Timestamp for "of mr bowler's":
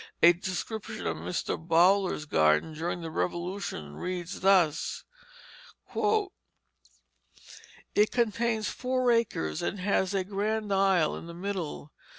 1.05-2.25